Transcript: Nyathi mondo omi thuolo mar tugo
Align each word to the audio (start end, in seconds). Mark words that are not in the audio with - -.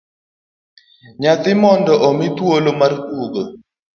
Nyathi 1.21 1.51
mondo 1.61 1.93
omi 2.07 2.27
thuolo 2.37 2.71
mar 2.79 2.93
tugo 3.07 3.41